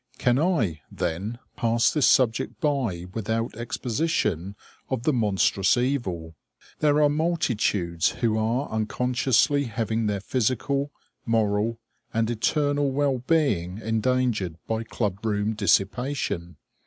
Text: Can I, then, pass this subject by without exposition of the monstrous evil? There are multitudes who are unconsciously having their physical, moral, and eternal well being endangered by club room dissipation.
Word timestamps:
Can 0.17 0.39
I, 0.39 0.81
then, 0.91 1.37
pass 1.55 1.93
this 1.93 2.07
subject 2.07 2.59
by 2.59 3.05
without 3.13 3.53
exposition 3.55 4.55
of 4.89 5.03
the 5.03 5.13
monstrous 5.13 5.77
evil? 5.77 6.33
There 6.79 7.03
are 7.03 7.07
multitudes 7.07 8.09
who 8.13 8.35
are 8.35 8.67
unconsciously 8.69 9.65
having 9.65 10.07
their 10.07 10.19
physical, 10.19 10.91
moral, 11.23 11.79
and 12.11 12.31
eternal 12.31 12.89
well 12.91 13.19
being 13.19 13.77
endangered 13.77 14.55
by 14.65 14.85
club 14.85 15.23
room 15.23 15.53
dissipation. 15.53 16.57